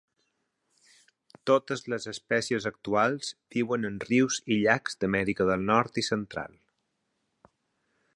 Totes 1.49 1.83
les 1.93 2.07
espècies 2.13 2.67
actuals 2.69 3.29
viuen 3.57 3.85
en 3.91 3.99
rius 4.07 4.39
i 4.55 4.57
llacs 4.63 4.97
d'Amèrica 5.05 5.47
del 5.51 5.67
Nord 5.69 6.01
i 6.03 6.05
Central. 6.09 6.57